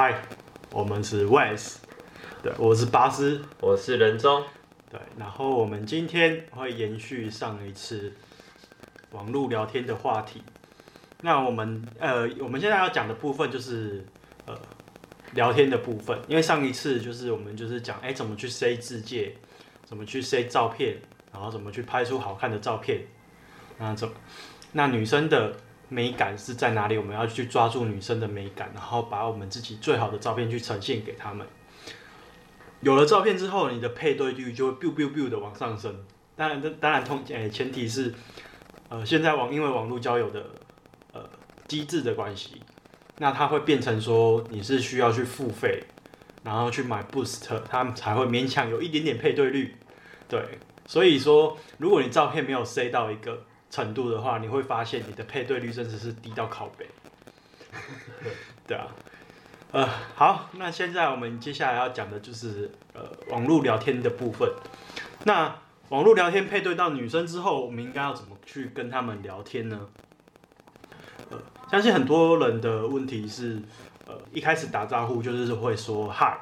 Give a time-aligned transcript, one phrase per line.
[0.00, 0.14] 嗨，
[0.70, 1.78] 我们是 Wes，
[2.40, 4.44] 对，我是巴斯，我是仁宗，
[4.88, 8.12] 对，然后我们今天会延续上一次
[9.10, 10.40] 网络聊天的话题。
[11.22, 14.06] 那我们呃，我们现在要讲的部分就是
[14.46, 14.56] 呃
[15.32, 19.34] 聊天的部分，因为上一次就是我们就是讲哎怎么去塞字介，
[19.84, 20.96] 怎么去塞照片，
[21.32, 23.00] 然后怎么去拍出好看的照片，
[23.78, 24.08] 那怎
[24.70, 25.56] 那女生的。
[25.88, 26.98] 美感是在哪里？
[26.98, 31.46] 我们要去抓住女生的美感，然后把我们自己最好的照片去呈现给他们。
[32.80, 36.04] 有了照片之后，你的配对率就会 biu biu biu 的往上升。
[36.36, 38.12] 当然，当然通诶、前提是，
[38.88, 40.44] 呃，现在网因为网络交友的
[41.12, 41.28] 呃
[41.66, 42.62] 机制的关系，
[43.16, 45.82] 那它会变成说你是需要去付费，
[46.44, 49.74] 然后去买 boost，它才会勉强有一点点配对率。
[50.28, 53.44] 对，所以说，如果你照片没有塞到一个。
[53.70, 56.88] 程度的话，你会发现你的配对率甚至是低到靠北。
[58.66, 58.88] 对啊，
[59.72, 64.50] 呃，好，那现在我们接下来要讲的就是呃网络聊天的部分。
[65.24, 65.54] 那
[65.90, 69.86] 网络聊天配对到女生之后，我们应该要怎么去跟他们聊天呢？
[71.30, 71.38] 呃，
[71.70, 73.60] 相信很多人的问题是，
[74.06, 76.38] 呃，一开始打招呼就是会说嗨，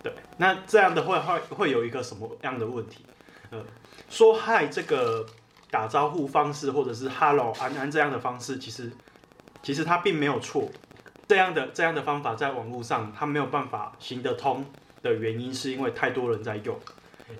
[0.00, 3.04] 对，那这样的会会会有一个什么样的问题？
[3.50, 3.64] 呃，
[4.08, 5.26] 说嗨这个。
[5.74, 8.92] 打招呼方式，或者是 “hello 安安”这样的方式，其实
[9.60, 10.70] 其实它并没有错。
[11.26, 14.64] 这样的这样的方法在网络上它没有办法行得通
[15.02, 16.78] 的原因，是因为太多人在用，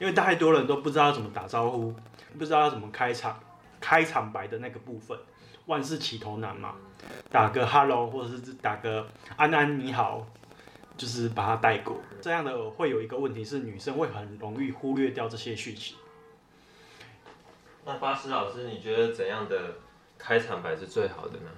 [0.00, 1.94] 因为太多人都不知道怎么打招呼，
[2.36, 3.38] 不知道要怎么开场，
[3.78, 5.16] 开场白的那个部分，
[5.66, 6.74] 万事起头难嘛，
[7.30, 9.06] 打个 “hello” 或者是打个
[9.38, 10.27] “安安你好”，
[10.98, 12.00] 就是把它带过。
[12.20, 15.94] 这样的会有一个问题是，女生会很容易忽略掉这些讯息。
[17.86, 19.74] 那巴斯老师，你觉得怎样的
[20.16, 21.50] 开场白是最好的呢？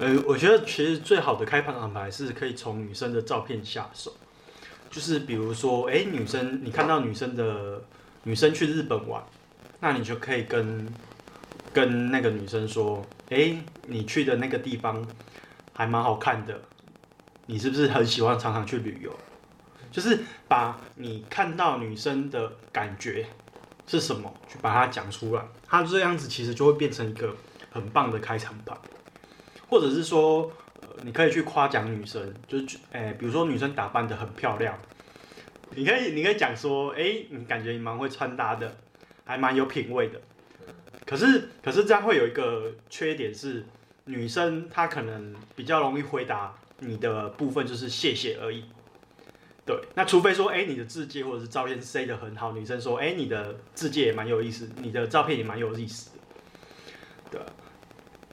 [0.00, 4.14] 呃，我觉得其实最好的开场白是可以从女生的照片下手，
[4.90, 7.82] 就是比如说，哎，女生你看到女生的
[8.22, 9.22] 女生去日本玩，
[9.80, 10.88] 那你就可以跟
[11.74, 13.56] 跟那个女生说，哎，
[13.86, 15.06] 你去的那个地方
[15.74, 16.58] 还蛮好看的，
[17.44, 19.14] 你是不是很喜欢常常去旅游？
[19.90, 23.26] 就是把你看到女生的感觉。
[23.86, 24.32] 是什么？
[24.48, 27.34] 去把它讲出来，它这样子其实就会变成一个
[27.70, 28.76] 很棒的开场白，
[29.68, 30.50] 或者是说，
[31.02, 34.76] 你可以去夸奖女生，就是，诶、欸，比如说女生打扮的很漂亮，
[35.70, 38.76] 你可以，你可以讲说，哎、你感觉你蛮会穿搭的，
[39.24, 40.20] 还蛮有品味的。
[41.04, 43.64] 可是，可是这样会有一个缺点是，
[44.06, 48.64] 女生她可能比较容易回答你的部分就是谢谢而已。
[49.66, 56.10] 对，那除非说，哎，你的字迹或者是照片塞的很好，女生说，哎，你的字迹也蛮有意思，你的照片也蛮有意思
[57.32, 57.40] 的，对。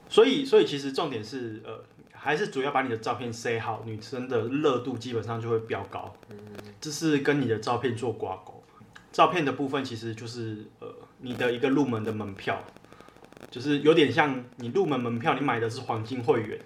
[0.08, 6.14] 所以，所以其实重点是，呃，还是主要把你的照片塞好，女生的热度基本上就会飙高。
[6.30, 6.36] 嗯，
[6.80, 8.62] 这是跟你的照片做挂钩。
[9.10, 12.62] 照片的部分其实就是，呃，你的一个入门的门票，
[13.50, 16.60] 就是有点像你入门门票，你买的是黄金会员。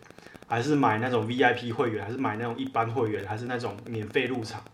[0.48, 4.64] 还是买那种 VIP 会员，还是买那种一般会员，还是那种免费入场，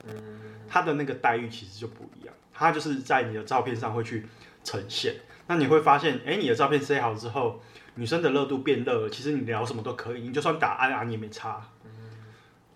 [0.68, 2.32] 他的那个待遇其实就不一样。
[2.52, 4.24] 他就是在你的照片上会去
[4.62, 5.16] 呈现，
[5.48, 7.60] 那你会发现，哎，你的照片塞好之后，
[7.96, 11.60] 女生的热度变热了，其实你聊什么都可以，你就算打安安也没差。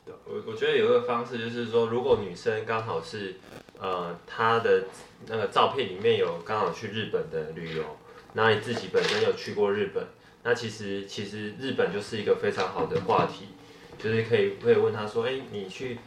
[0.05, 3.37] 对，我我觉得有一个方式就是说，如果女生刚好是，
[3.79, 4.83] 呃，她的
[5.29, 7.85] 那个照片里面有刚好去日本的旅游，
[8.33, 10.05] 那你自己本身有去过日本。
[10.49, 13.45] 那其实其实日本就是一个非常好的话题，
[13.99, 15.99] 就是可以可以问他说，哎，你去，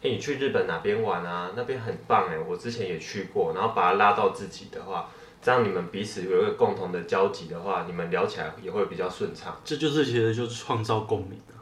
[0.00, 1.50] 哎，你去日本哪边玩啊？
[1.54, 5.10] 那边很棒哎，我之前也去过，然后把他拉到自己的话，
[5.42, 9.60] 这样你们彼此有一个共同的交集的话，你们聊起来也会比较顺畅。
[9.66, 11.60] 这就是其实就是创造共鸣啊，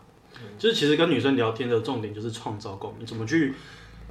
[0.57, 3.53] 就是其实跟女生聊天的重点就是创造共鸣，怎么去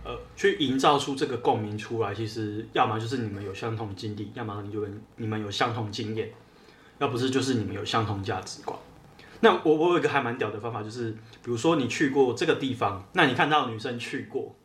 [0.03, 2.13] 呃去营造出这个共鸣出来？
[2.13, 4.85] 其实要么就是你们有相同经历，要么你就
[5.15, 6.29] 你们有相同经验。
[6.99, 8.77] 要不是就是你们有相同价值观，
[9.41, 14.55] 那我我有一个还蛮屌的方法，就是比如说你去过这个地方，那你看到女生去过，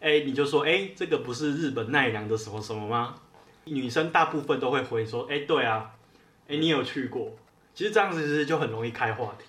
[0.00, 3.14] 哎、你就说哎、这个不是日本奈良的什么什么吗？
[3.64, 5.90] 女生大部分都会回说，哎、对啊，
[6.48, 7.36] 哎、你有去过，
[7.74, 9.44] 其实这样子其实就很容易开话题。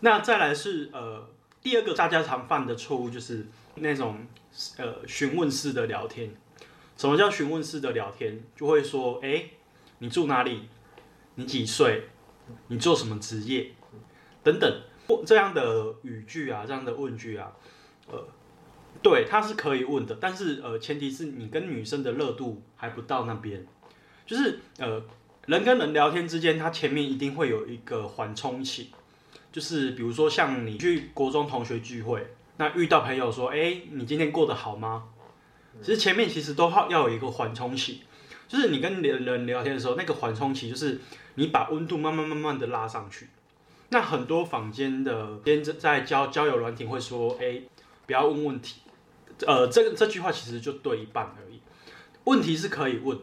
[0.00, 1.28] 那再来是呃
[1.60, 3.46] 第二个大家常犯的错误就是
[3.76, 4.26] 那种
[4.76, 6.30] 呃询问式的聊天。
[6.96, 8.40] 什么叫询问式的聊天？
[8.56, 9.44] 就会说，哎、
[9.98, 10.68] 你住哪里？
[11.38, 12.08] 你几岁？
[12.66, 13.70] 你做什么职业？
[14.42, 14.82] 等等，
[15.24, 17.52] 这样的语句啊，这样的问句啊，
[18.10, 18.26] 呃，
[19.00, 23.64] 对，他是可以问的，但是呃，前提是你跟女生的热度还不到那边，
[24.26, 25.00] 就是呃，
[25.46, 28.88] 人跟人聊天之间，他前面一定会有一个缓冲期，
[29.52, 32.26] 就是比如说像你去国中同学聚会，
[32.56, 35.04] 那遇到朋友说，哎，你今天过得好吗？
[35.80, 38.00] 其实前面其实都要要有一个缓冲期，
[38.48, 40.98] 就是你跟人聊天的时候，那个缓冲期就是
[41.38, 43.28] 你把温度慢慢慢慢的拉上去。
[43.90, 47.62] 那很多坊间的兼在交交友软体会说，哎，
[48.06, 48.80] 不要问问题，
[49.46, 51.60] 呃，这这句话其实就对一半而已。
[52.24, 53.16] 问题是可以问，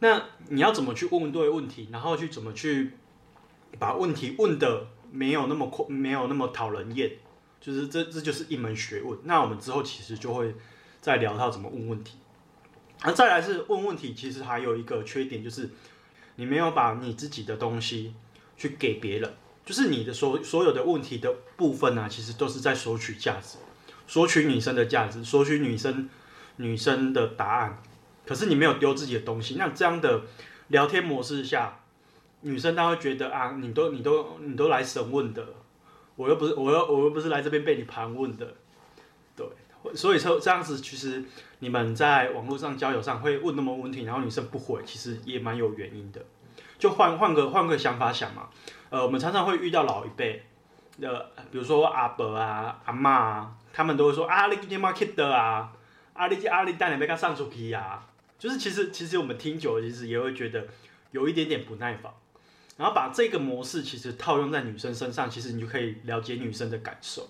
[0.00, 2.92] 那你要怎么去问对问题，然后去怎么去
[3.78, 7.12] 把问题问的没有那么困，没有那么讨人厌，
[7.58, 9.18] 就是这这就是一门学问。
[9.24, 10.54] 那我们之后其实就会
[11.00, 12.18] 再聊到怎么问问题。
[13.02, 15.70] 那再来是问问题，其实还有一个缺点就是
[16.36, 18.14] 你没有把你自己的东西
[18.56, 19.34] 去给别人。
[19.64, 23.58] 就是你的所所有的问题的部分呢、啊，其实都是在索取价值，
[24.06, 26.08] 索取女生的价值，索取女生
[26.56, 27.82] 女生的答案。
[28.24, 30.22] 可是你没有丢自己的东西，那这样的
[30.68, 31.80] 聊天模式下，
[32.42, 35.44] 女生她会觉得啊，你都你都你都来审问的，
[36.14, 38.54] 我又不是我又我又不是来这边被你盘问的，
[39.94, 41.22] 所以说这样子其实
[41.58, 46.24] 你们在网络上交友上会问那么问题，然后女生不回，其实也蛮有原因的。
[46.78, 48.48] 就换换个换个想法想嘛。
[48.90, 50.44] 呃，我们常常会遇到老一辈
[51.00, 55.72] 的，比如说阿伯啊、阿嬷啊，他们都会说啊，你今天嘛去的啊，
[56.12, 58.06] 啊你啊你带你要他上出去啊，
[58.38, 60.66] 就是其实其实我们听久了，其实也会觉得
[61.10, 62.12] 有一点点不耐烦。
[62.76, 67.26] 然后把这个模式其实套用在女生身上，其实你就可以了解女生的感受，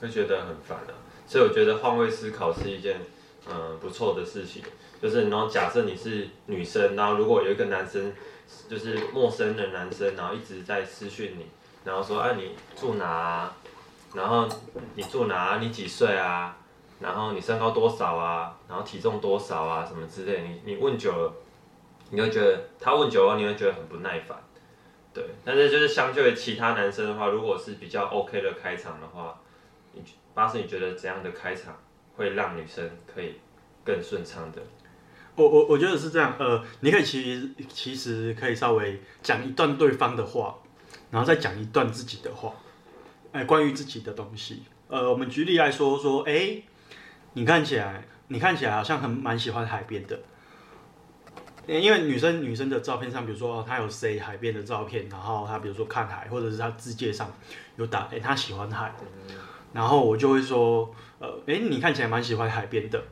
[0.00, 0.94] 会觉得很烦啊。
[1.26, 3.00] 所以我觉得换位思考是一件
[3.50, 4.62] 嗯、不错的事情，
[5.00, 8.12] 就是然后假设你是女生，然后如果有一个男生。
[8.66, 11.44] 就是陌生的男生，然后一直在私讯你，
[11.84, 13.56] 然后说，哎、啊，你住哪啊？
[14.14, 14.48] 然后
[14.94, 15.58] 你住哪啊？
[15.60, 16.56] 你几岁啊？
[16.98, 18.56] 然后你身高多少啊？
[18.66, 19.84] 然后体重多少啊？
[19.86, 21.34] 什么之类，你你问久了，
[22.08, 24.38] 你会觉得他问久了，你会觉得很不耐烦。
[25.12, 29.38] 对，但是就是相对于其他男生的话，如果是比较 OK 的开场的话，
[30.38, 31.76] 巴士你觉得怎样的开场
[32.16, 33.34] 会让女生可以
[33.84, 34.62] 更顺畅的？
[35.34, 40.54] 我我我觉得是这样，呃，你可以其实其实可以稍微讲一段对方的话，
[41.10, 42.54] 然后再讲一段自己的话，
[43.32, 44.62] 哎，关于自己的东西。
[44.86, 46.62] 呃，我们举例来说说，哎，
[47.32, 50.20] 你看起来你看起来好像很蛮喜欢海边的，
[51.66, 57.28] 因为女生女生的照片上，比如说她有塞海边的照片，然后她比如说看海，或者是她字界上
[57.74, 58.94] 有打，哎，她喜欢海，
[59.72, 63.02] 然后我就会说，呃，哎，你看起来蛮喜欢海边的。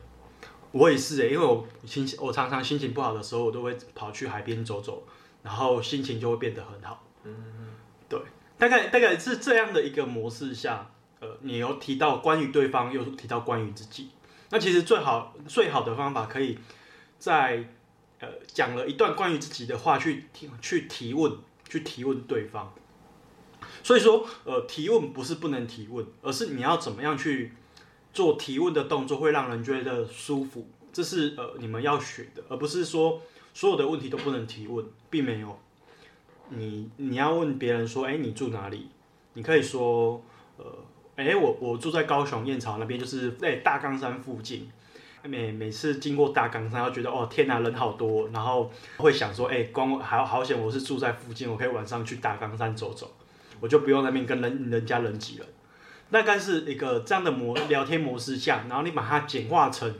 [0.71, 5.01] 我也是诶，因为我心情，我常常心情不好的时候，我都会跑去海边走走，
[5.41, 7.03] 然后心情就会变得很好。
[7.23, 7.67] 嗯嗯，
[8.09, 8.19] 对，
[8.57, 10.89] 大概大概是这样的一个模式下，
[11.19, 14.09] 呃，你有提到关于对方，又提到关于自己，
[14.49, 16.59] 那其实最好最好的方法，可以
[17.17, 17.63] 在
[18.19, 21.31] 呃讲了一段关于自己的话去提去提问，
[21.69, 22.73] 去提问对方。
[23.87, 27.53] 所以说，呃，提问不是不能提问，而是你要怎么样去。
[28.11, 33.21] 做提问的动作会让人觉得舒服，这是呃你们要学的，而不是说
[33.53, 35.57] 所有的问题都不能提问，并没有。
[36.49, 38.89] 你你要问别人说，哎，你住哪里？
[39.33, 40.21] 你可以说，
[40.57, 40.65] 呃，
[41.15, 44.69] 哎，我我住在高雄燕巢那边，就是在大冈山附近。
[45.23, 53.11] 每每次经过大冈山，要觉得哦天哪，人好多，然后会想说，哎，光好好险，我是住在附近，我可以晚上去大冈山走走，
[53.59, 55.45] 我就不用那边跟人人家人挤了。
[56.09, 59.93] 那该是一个这样的模聊天模式下，然后你把它简化成，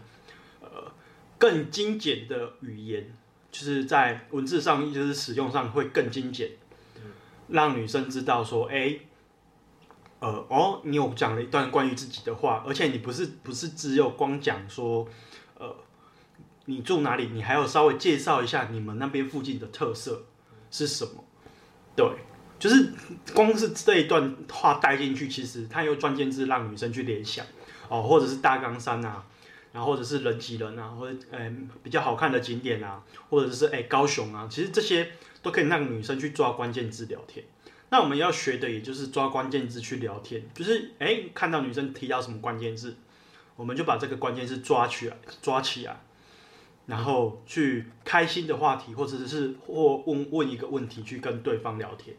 [0.62, 0.70] 呃，
[1.38, 3.14] 更精简的语言，
[3.52, 6.52] 就是在文字上就是使用上会更精简，
[7.50, 9.00] 让女生知道说，哎，
[10.20, 15.06] 呃，哦，你有讲了一段关于自己的话，而且你不是不是只有光讲说，
[15.60, 15.76] 呃，
[16.66, 20.24] 你住哪里，你还要稍微介绍一下你们那边附近的特色
[20.72, 21.26] 是什么，
[21.98, 22.08] 对。
[22.60, 22.92] 就是
[23.34, 27.46] 光是这一段话带进去，其实它有关键字让女生去联想
[27.88, 29.24] 哦，或者是大冈山啊，
[29.72, 31.52] 然后或者是人挤人啊，或者呃
[31.84, 35.12] 比较好看的景点啊，或者是哎高雄啊，其实这些
[35.42, 37.46] 都可以让女生去抓关键字聊天。
[37.90, 42.98] 那我们要学的也就是抓关键字去聊天，就是哎看到女生提到什么关键字，
[43.56, 46.02] 我们就把这个关键字抓起来，抓起来，
[46.88, 52.16] 然后去开心的话题，或者是或问问一个问题去跟对方聊天。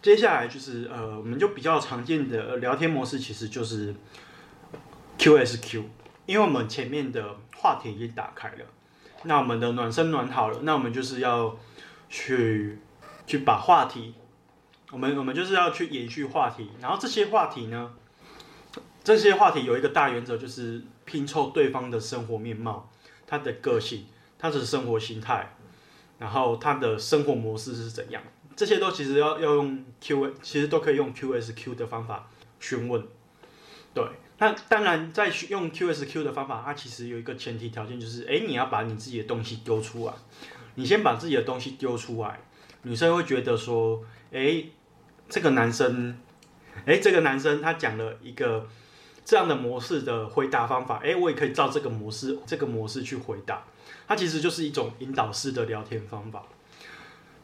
[0.00, 3.92] 接下来就是呃，我们就比较常见的聊天模式，其实就是
[5.18, 5.82] QSQ，
[6.26, 8.64] 因为我们前面的话题已经打开了，
[9.24, 11.58] 那我们的暖身暖好了，那我们就是要
[12.08, 12.78] 去
[13.26, 14.14] 去把话题，
[14.92, 17.92] 我们我们就是要去延续话题，然后这些话题呢，
[19.02, 22.90] 这些话题有一个大原则，就是拼凑对方的生活面貌、
[23.26, 24.04] 他的个性、
[24.38, 25.56] 他的生活心态，
[26.18, 28.22] 然后他的生活模式是怎样，
[28.54, 32.28] 这些都其实要要用 Q，其实都可以用 QSQ 的方法
[32.60, 33.02] 询问。
[33.94, 34.04] 对，
[34.38, 40.12] 那当然在用 QSQ 的方法，它其实有一个前提条件，就是哎，你要把你自己的东西丢出来，
[40.74, 42.40] 你先把自己的东西丢出来，
[42.82, 44.64] 女生会觉得说，哎，
[45.28, 46.18] 这个男生，
[46.84, 48.68] 哎，这个男生他讲了一个。
[49.26, 53.64] 这样的模式的回答方法，哎，我也可以照这个模式，这个模式去回答。
[54.06, 56.44] 它其实就是一种引导式的聊天方法。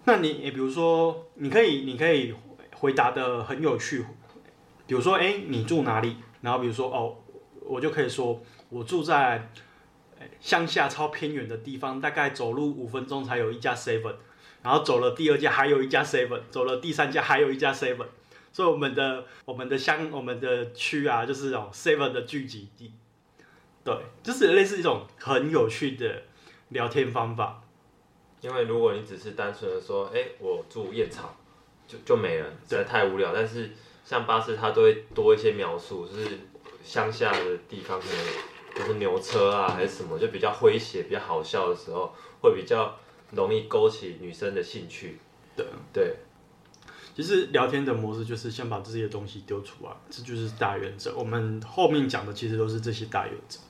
[0.05, 2.33] 那你，比如说，你可以，你可以
[2.77, 4.07] 回答得很有趣。
[4.87, 6.19] 比如说，哎，你住哪里？
[6.43, 7.17] 然后，比如说，哦，
[7.63, 9.51] 我就可以说，我住在
[10.39, 14.15] 乡下超偏远的地方，大概走路五分钟才有一家 Seven，
[14.63, 18.07] 然后走了第二家还有一家 Seven，走了第三家还有一家 Seven。
[18.53, 22.93] 所以我们的我们的乡我们的区啊，就是这种 seven 的聚集地，
[23.83, 26.23] 对，就是类似一种很有趣的
[26.69, 27.63] 聊天方法。
[28.43, 31.35] 因为如果你只是单纯的说，哎、欸，我住燕巢，
[31.89, 33.33] 就就没了，实在太无聊。
[33.33, 33.71] 但是
[34.05, 36.41] 像巴士，它都会多一些描述，就是
[36.85, 42.99] 乡下的地方，可能就是牛车啊，还是什么，就比较诙谐、比较好笑的时候，会比较
[43.31, 45.19] 容易勾起女生的兴趣。
[45.57, 46.17] 对对。
[47.15, 51.15] 其实聊天的模式就是先把这些东西丢出来，这就是大原则。
[51.15, 53.61] 我们后面讲的其实都是这些大原则，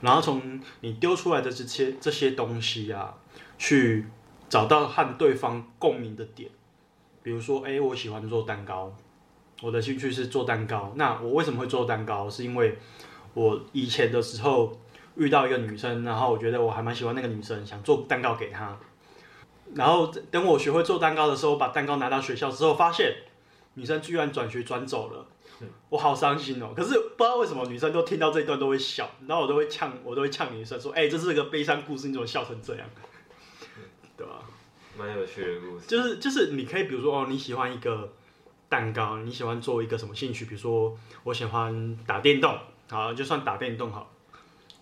[0.00, 3.14] 然后从你丢出来的这些这些东西啊，
[3.58, 4.06] 去
[4.48, 6.50] 找到和对方共鸣的点。
[7.22, 8.92] 比如说，哎，我喜欢做蛋糕，
[9.62, 10.92] 我的兴趣是做蛋糕。
[10.96, 12.28] 那我为什么会做蛋糕？
[12.28, 12.76] 是因为
[13.34, 14.78] 我以前的时候
[15.16, 18.76] 遇到一个女生，然后我觉得我还蛮喜欢那个女生，想做蛋糕给她。
[19.74, 23.14] 然后等我学会做蛋糕的时候，把蛋糕拿到学校之后，发现
[23.74, 25.26] 女生居然转学转走了，
[25.88, 26.72] 我好伤心哦。
[26.76, 32.86] 可是不知道为什么女生都听到这一段都会笑，然后我都会呛，我都会呛女生说：“哎，这是个悲伤故事，你怎么笑成这样？”
[34.16, 34.42] 对吧？
[34.96, 35.86] 蛮有趣的故事。
[35.88, 38.12] 就是就是，你可以比如说哦，你喜欢一个
[38.68, 40.44] 蛋糕，你喜欢做一个什么兴趣？
[40.44, 42.56] 比如说我喜欢打电动，
[42.88, 44.12] 好，就算打电动好。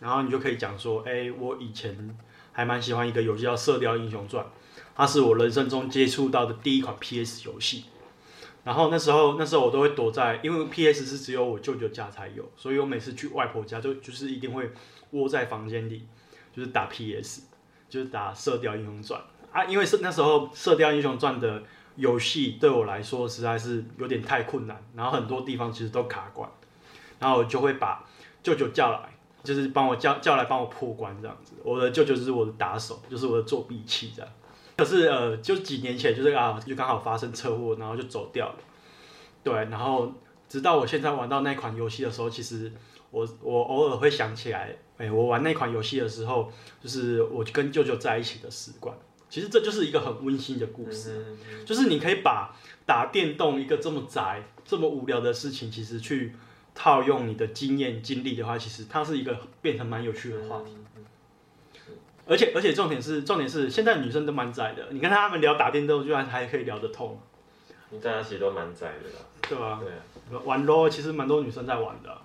[0.00, 2.18] 然后你就可以讲说：“哎，我以前
[2.52, 4.44] 还蛮喜欢一个游戏叫《射雕英雄传》。”
[4.94, 7.84] 它是我人生中接触到的第一款 PS 游戏，
[8.62, 14.70] 然后那时候那时候我都会躲在，因为 PS 是只有我舅舅家才有，所以我每次去外婆家就就是一定会
[15.12, 16.06] 窝在房间里，
[16.54, 17.42] 就是打 PS，
[17.88, 19.20] 就是打射雕英雄传。
[19.50, 21.62] 啊，因为是那时候射雕英雄传的
[21.96, 26.48] 游戏对我来说实在是有点太困难，然后很多地方其实都卡关，
[27.18, 28.04] 然后就会把
[28.42, 34.32] 舅舅叫来，就是帮我叫叫来帮我破关这样子，我的舅舅就是我的打手，就是我的作弊器这样。
[34.76, 38.56] 可是呃，就几年前就是啊，就刚好发生车祸，然后就走掉了。
[39.44, 40.12] 对，然后
[40.48, 42.72] 直到我现在玩到那款游戏的时候，其实
[43.10, 46.50] 我我偶尔会想起来，哎，我玩那款游戏的时候，
[46.80, 48.96] 就是我跟舅舅在一起的时光。
[49.28, 51.24] 其实这就是一个很温馨的故事，
[51.64, 56.34] 就是你可以把打电动一个这么宅、这么无聊的事情，其实去
[56.74, 60.76] 套用你的经验经历的话，其实它是一个变成蛮有趣的话题。
[62.26, 67.20] 而且而且重点是重点是现在女生都蛮宅的，你跟他们聊打电动居然还可以聊得通。
[67.90, 69.16] 你大家其实都蛮宅的啦。
[69.42, 69.80] 对吧？
[69.82, 70.42] 对啊。
[70.44, 72.16] 玩 LOL 其实蛮多女生在玩的。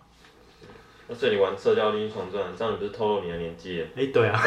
[1.08, 3.82] 那所以你玩《射雕英雄传》，这样你不是透露你的年纪？
[3.96, 4.40] 哎、欸，对啊。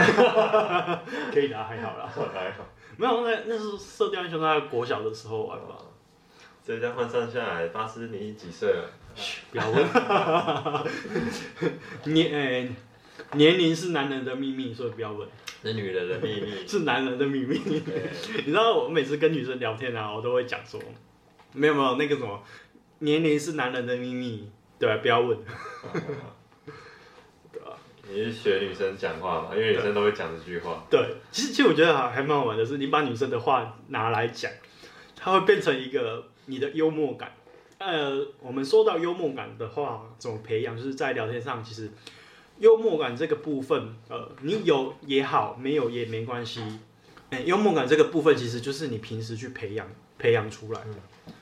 [1.33, 2.09] 可以的，还好啦。
[2.33, 2.64] 还好。
[2.97, 5.76] 没有，那那是《射雕英雄传》在国小的时候玩吧。
[6.64, 8.88] 所以这样换算下来，巴斯你几岁了？
[9.14, 9.85] 嘘，不要问。
[12.04, 12.69] 你哎。
[13.30, 15.26] 欸年龄是男人的秘密，所以不要问。
[15.62, 16.52] 是女人的秘密。
[16.66, 17.60] 是男人的秘密。
[17.64, 20.80] 你知道我每次跟女生聊天啊，我都会讲说，
[21.52, 22.42] 没有没有那个什么，
[23.00, 24.96] 年龄是男人的秘密，对吧？
[25.00, 25.38] 不要问。
[27.52, 27.76] 对啊。
[28.08, 29.54] 你是学女生讲话嘛？
[29.54, 30.84] 因为女生都会讲这句话。
[30.90, 34.50] 对，其实其实我觉得还还蛮好玩的是，你把女生的话拿来讲，
[35.14, 37.32] 它会变成一个你的幽默感。
[37.78, 40.76] 呃，我们说到幽默感的话，怎么培养？
[40.76, 41.88] 就是在聊天上，其实。
[42.61, 46.62] 幽默感这个部分，呃，你有也好，没有也没关系。
[47.31, 49.88] 欸，幽默感这个部分其实就是你平时去培养、
[50.19, 50.95] 培养出来的。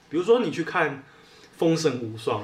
[0.09, 0.97] 比如说你去看
[1.57, 2.43] 《封神无双》，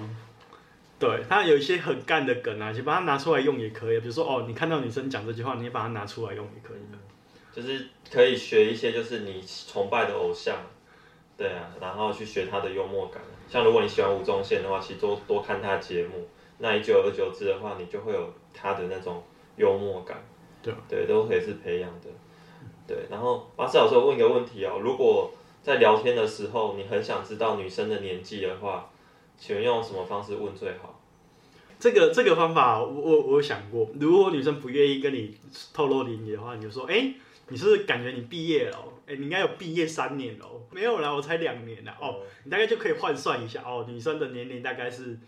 [0.98, 4.00] 对，它有一些很干的梗啊，就把它拿出来用也可以。
[4.00, 6.78] 比如说哦，你看到女生讲这句话，你把它拿出来用也可以。
[7.54, 10.56] 就是可以学一些，就是你崇拜的偶像，
[11.36, 13.22] 对啊，然后去学他的幽默感。
[13.48, 16.26] 像如果你喜欢吴宗宪的话，其实多多看他节目。
[16.58, 19.22] 那你久而久之的话，你就会有他的那种
[19.56, 20.24] 幽默感，
[20.62, 22.08] 对，对，都可以是培养的，
[22.86, 22.96] 对。
[23.10, 25.32] 然后巴斯老师问一个问题哦，如果
[25.62, 28.90] 在聊天的时候，你很想知道女生的年纪的话，
[29.36, 31.00] 请问用什么方式问最好？
[31.80, 35.36] 这个这个方法我我我有想过，如果女生不愿意跟你
[35.72, 37.14] 透露年龄的话，你就说，哎，
[37.48, 38.78] 你是不是感觉你毕业了？
[39.06, 40.46] 哎，你应该有毕业三年了。
[40.70, 41.94] 没有啦，我才两年啦。
[42.00, 45.18] 哦，你大概就可以换算一下哦，女生的年龄大概是，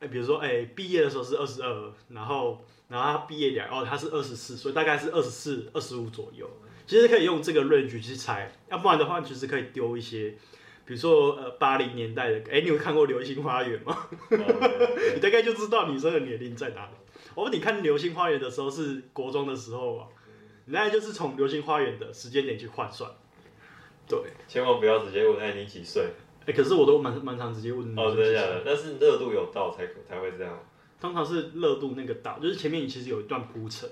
[0.00, 6.48] 哎，比如说哎，毕业的时候是二十二，然后然后他毕业两，哦，他是二十四，所以大概是二十四、二十五左右。
[6.86, 10.30] 其实可以用这个 range 去猜，要不然的话，其实可以丢一些，
[10.84, 14.08] 比如说呃八零年代的，哎，你有看过《流星花园》吗？
[15.14, 16.92] 你大概就知道女生的年龄在哪里。
[17.34, 20.06] 哦，你看《流星花园》的时候是国中的时候啊，
[20.66, 23.10] 你大概就是从《流星花园》的时间点去换算。
[24.08, 26.10] 对，千万不要直接问哎你几岁？
[26.46, 27.98] 哎，可是我都蛮蛮常直接问。
[27.98, 28.62] 哦，真的假的？
[28.64, 30.58] 但是热度有到才才会这样。
[31.00, 33.88] 通常是热度那个到，就是前面你其实有一段铺陈。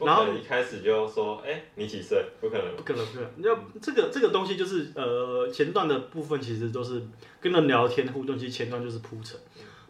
[0.00, 2.24] 然后一开始就说，哎，你几岁？
[2.40, 3.30] 不可能，不可能，不可能。
[3.36, 7.00] 你要这个这个东西就是，呃，前段的部分其实都是
[7.40, 9.38] 跟人聊天互动，其实前段就是铺陈，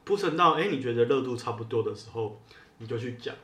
[0.04, 2.38] 铺陈到，哎，你觉得热度差不多的时候，
[2.78, 3.34] 你就去讲，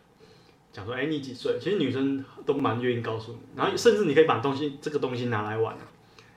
[0.70, 1.59] 讲说，哎，你几岁？
[1.59, 5.76] 其实女生都蛮愿意告诉你，然后甚至你可以把东西这个东西拿来玩，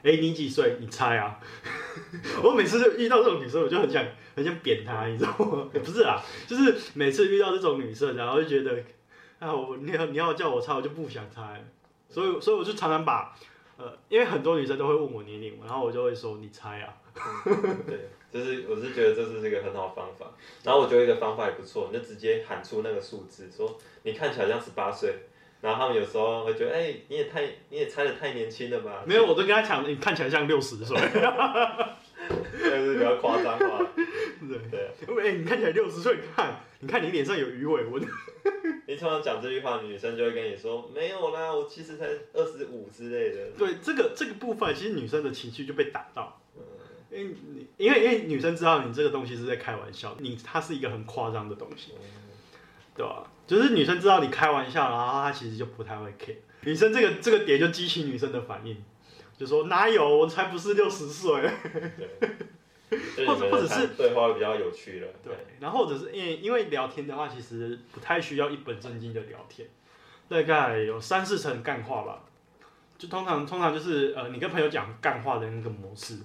[0.03, 0.77] 哎，你几岁？
[0.79, 1.39] 你猜啊？
[2.43, 4.05] 我每次就遇到这种女生，我就很想
[4.35, 5.67] 很想扁她，你知道吗？
[5.73, 8.83] 不是啊，就是每次遇到这种女生，然后就觉得。
[9.39, 11.61] 啊我你要你要叫我猜，我就不想猜，
[12.07, 13.35] 所以所以我就常常把，
[13.75, 16.93] 呃，因为很多女生都会问我年龄，然后我就会说你猜啊。
[17.85, 20.31] 对，就是我是觉得这是一个很好的方法，
[20.63, 25.13] 然后我觉得一个方法也不错，你就直接喊出那个数字，说你看起来像十八岁，
[25.63, 29.01] 然后他们有时候会觉得，哎、欸，你也太你也猜的太年轻了吧？
[29.07, 30.97] 没有，我都跟他讲，你看起来像六十岁。
[32.61, 33.87] 但是比较夸张嘛。
[34.41, 38.03] 对对，因为、欸、你看起来六十岁，看，你看你脸上有鱼尾纹。
[38.87, 43.51] 你通常讲这句话，女生就会跟你说没有啦，我其实才二十五之类的。
[43.57, 46.41] 对，这个这个部分，其实女生的情绪就被打到。
[46.57, 46.61] 嗯。
[47.09, 47.35] 因为
[47.77, 52.01] 因为因为女生知道你这个东西是在开玩笑，你它是一个很夸张的东西，嗯、
[52.97, 53.23] 对吧？
[53.45, 56.35] 就是女生知道你开玩笑，然后她其实就不太会 care。
[56.61, 58.75] 女生这个这个点就激起女生的反应，
[59.37, 61.49] 就说哪有，我才不是六十岁。
[63.25, 69.67] 或者或者是对话比较有趣了，对，然后或者是因为因为聊天的话，其实不太需要一本正经的聊天，
[70.29, 72.21] 大概有三四成干话吧，
[72.99, 76.19] 就通常通常就是呃，你跟朋友讲干话的那个模式，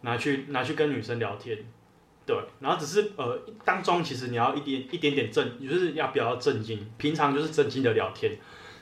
[0.00, 1.58] 拿去拿去跟女生聊天，
[2.30, 8.38] 对，然后只是呃当中其实你要一点一点点正，就是要比较正经，平常就是正经的聊天，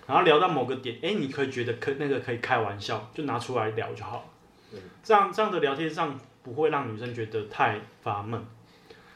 [0.06, 4.28] 然后聊到某个点，哎，你可以觉得可那个可以开玩笑，就拿出来聊就好，
[4.72, 6.18] 嗯，这样这样的聊天上。
[6.40, 8.40] 不会让女生觉得太烦闷，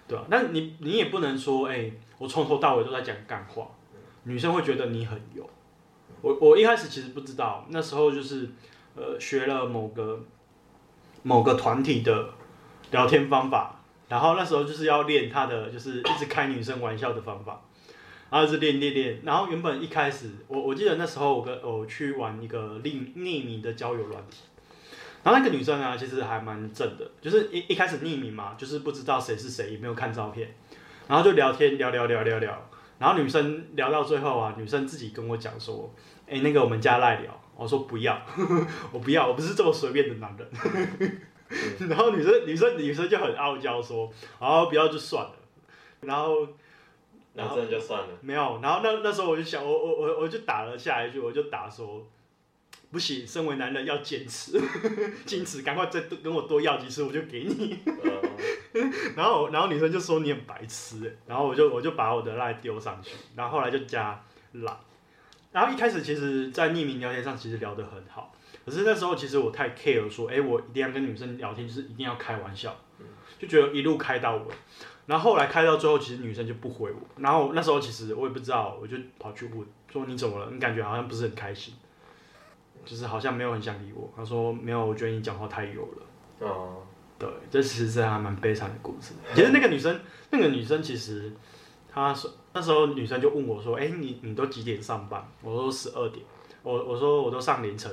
[0.07, 0.25] 对吧？
[0.29, 3.66] 但你你也不能说，哎、欸，我从头到尾都在讲干话，
[4.25, 5.49] 女生会觉得你很油。
[6.21, 8.51] 我我一开始其实不知道，那时候就是
[8.95, 10.21] 呃学了某个
[11.23, 12.29] 某个团体的
[12.90, 13.81] 聊天方法，
[14.12, 17.62] 然后那时候就是要练他的就是一直开女生玩笑的方法，
[18.29, 24.42] 然后一直练练练，然后原本一开始我我记得那时候我跟我去玩一个匿匿名的交友软体。
[25.22, 30.55] 然后那个女生呢，其实还蛮正的，就是一一开始匿名嘛，就是不知道谁是谁，也没有看照片，
[31.09, 35.90] 然后就聊天聊聊聊聊聊，然后女生聊到最后啊，女生自己跟我讲说，
[36.29, 38.20] 哎，那个我们家赖聊，我说不要，
[38.92, 41.20] 我不要，我不是这么随便的男人，
[41.88, 45.35] 然后女生女生女生就很傲娇说，然后，不要就算了，
[46.01, 46.49] 然后，
[47.35, 52.07] 然后就算了，没有，然后那那时候我就想，我我我我就打了下一句，我就打说。
[52.91, 54.61] 不行，身为男人要坚持，
[55.25, 57.79] 坚持，赶快再跟我多要几次，我就给你。
[59.17, 64.77] 然后，然后女生就说你很白痴，然后我就我就把我的赖丢上去，然后后来就加赖。
[65.53, 72.77] 然后一开始其实，在匿名聊天上其实聊得很好，可是那时候其实我太 care 说，哎，我一定要跟女生聊天，就是一定要开玩笑，
[73.38, 74.44] 就觉得一路开到尾。
[75.07, 77.01] 然后后来开到最后，其实女生就不回我。
[77.16, 80.48] 然后那时候其实我也不知道，我就跑去问说你怎么了？
[80.51, 81.75] 你感觉好像不是很开心。
[82.85, 86.48] 就是好像没有很想理我，他说没有，我觉得你讲话太油了。
[86.48, 86.83] 哦，
[87.16, 89.14] 对，这其实是还蛮悲惨的故事。
[89.33, 91.33] 其实那个女生，那个女生其实，
[91.88, 95.25] 她说那时候女生就问我说，哎，你你都几点上班？
[95.42, 96.27] 我说十二点。
[96.64, 97.88] 我我说我都上凌晨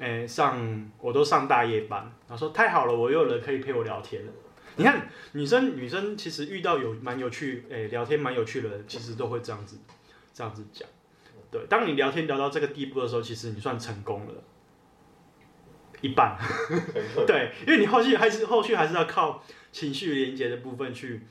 [0.00, 2.10] 的，哎，上我都上大夜班。
[2.26, 4.32] 她说太好了，我又有人可以陪我聊天了。
[4.76, 9.78] 你看，女生女生其实遇到有蛮有趣，哎，聊天蛮有趣的人，其实都会这样子
[10.32, 10.88] 这样子讲。
[11.50, 14.34] 对，当你聊天聊到这个地步的时候，其实你算成功了，
[16.00, 16.38] 一半。
[17.26, 21.22] 对，因为你后续还是后续还是要靠情绪连接的部分去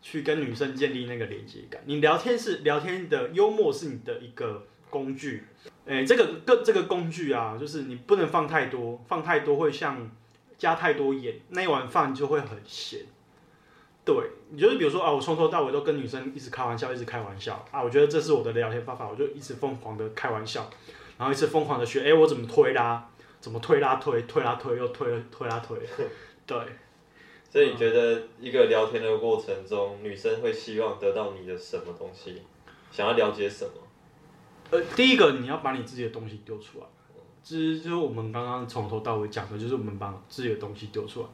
[0.00, 1.82] 去跟女生建立那个连接感。
[1.84, 5.44] 你聊天是聊天的幽默是你的一个工具，
[5.86, 10.10] 哎，这个个这个工具啊，就是你不能放太多，放太多会像
[10.56, 13.00] 加太多盐，那一碗饭就会很咸。
[14.06, 14.14] 对，
[14.50, 20.70] 你就是比如说啊，我从头到尾都跟女生一直开玩笑，一直开玩笑啊，我觉得这是我的聊天方法，我就一直疯狂的开玩笑，
[21.18, 23.06] 然后一直疯狂的学，哎，我怎么推拉，
[23.40, 25.78] 怎么推拉推，推拉推又推推拉推，
[26.46, 26.56] 对。
[27.48, 32.42] 所以你觉得一个聊天的过程中，女生会希望得到你的什么东西？
[32.90, 33.70] 想要了解什么？
[34.70, 36.86] 呃，第一个你要把你自己的东西丢出来，
[37.42, 41.26] 这就是我们刚刚从头到尾讲的，就是我们把自己的东西丢出来。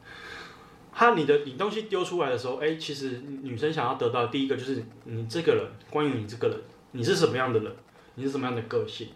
[0.95, 6.57] 他你的你东西丢出来的时候，哎，其实女生想要得到第一个就是你这个人，关于你这个人，
[6.91, 7.75] 你是什么样的人，
[8.13, 9.07] 你是什么样的个性，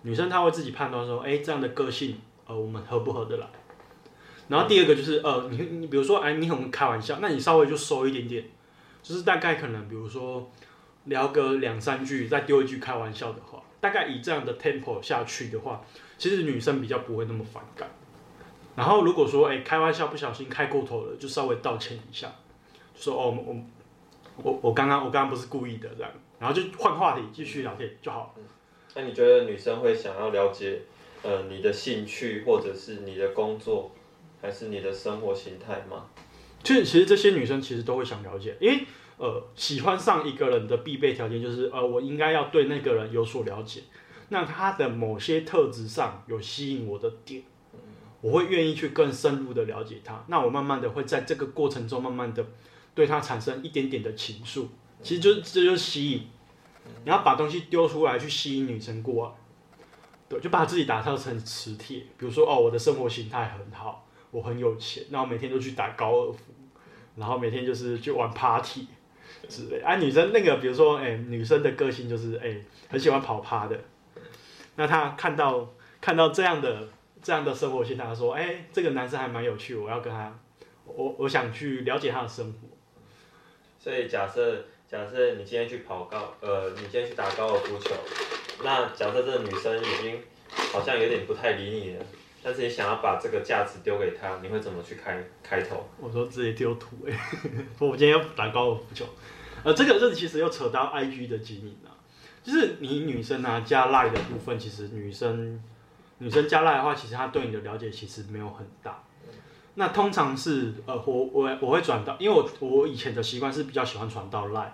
[0.00, 3.46] 女生她会自己判断说，哎，这样的个性，呃，我们合不合得来？
[4.48, 8.48] 然后第二个就是呃，你你比如说哎，你很开玩笑，那你稍微就收一点点，
[9.02, 10.50] 就是大概可能比如说
[11.06, 15.82] 聊个两三句，再丢一句开玩笑的话，大概以这样的 tempo 下去的话，
[16.16, 17.88] 其实女生比较不会那么反感。
[18.76, 22.30] 然后如果说哎开玩笑不小心开过头了，就稍微道歉一下，
[22.94, 23.56] 就说哦我
[24.42, 28.34] 我我刚刚我刚刚不是故意的这样，然后就换话题继续聊天就好。
[28.94, 30.82] 那你觉得女生会想要了解
[31.22, 33.90] 呃你的兴趣或者是你的工作？
[34.42, 36.04] 还是你的生活形态吗？
[36.62, 38.84] 其实，其实这些女生其实都会想了解，因为
[39.18, 43.82] 呃，喜欢上一个人的必备条件就是呃，我应该要对那个人有所了解。
[44.28, 47.42] 那他的某些特质上有吸引我的点，
[48.20, 50.24] 我会愿意去更深入的了解他。
[50.28, 52.44] 那我慢慢的会在这个过程中，慢慢的
[52.94, 54.66] 对他产生一点点的情愫。
[55.02, 56.26] 其实就这就是吸引，
[57.04, 59.32] 你要把东西丢出来去吸引女生过来，
[60.28, 62.00] 对，就把自己打造成磁铁。
[62.18, 64.02] 比如说哦，我的生活形态很好。
[64.32, 66.52] 我很有钱，那我每天都去打高尔夫，
[67.14, 68.86] 然后每天就是去玩 party
[69.48, 69.80] 之类。
[69.80, 72.56] 啊，女生那个，比如说，哎、女生的个性就是，哎、
[72.88, 73.78] 很喜欢跑趴的。
[74.76, 76.88] 那她看到看到这样的
[77.22, 80.38] 这样的生活形态，她说，哎、这个男生还蛮有趣，我要跟他，
[80.84, 82.68] 我我想去了解他的生活。
[83.78, 87.94] 所以假设假设你今天去跑高，呃，你今天去打高尔夫球，
[88.64, 90.20] 那假设这个女生已经
[90.72, 92.04] 好像有点不太理你了。
[92.46, 95.84] 但是你想要把这个价值丢给他，你会怎么去开开头？
[95.98, 97.12] 我说直接丢土哎，
[97.80, 99.04] 我今天要打高尔夫球，
[99.64, 101.90] 呃，这个这其实又扯到 IG 的经营了，
[102.44, 105.60] 就是你女生啊加赖的部分，其实女生
[106.18, 109.02] 女生加赖的话，其实她对你的了解其实没有很大。
[109.74, 114.72] 那通常是呃我我我会转到，因为我我以前的习惯是比较喜欢传到赖，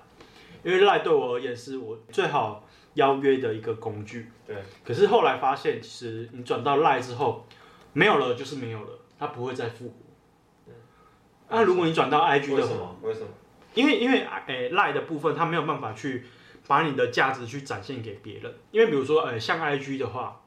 [0.63, 4.31] 因为赖对我而言是我最好邀约的一个工具。
[4.47, 4.57] 对。
[4.85, 7.47] 可是后来发现，其实你转到赖之后。
[7.93, 9.95] 没有了就是没有了，它不会再复活。
[11.49, 12.97] 那、啊、如果你转到 IG 的话，为什么？
[13.03, 13.27] 为什么？
[13.75, 16.25] 因为因为诶赖的部分，它没有办法去
[16.67, 18.55] 把你的价值去展现给别人。
[18.71, 20.41] 因为比如说，呃，像 IG 的话，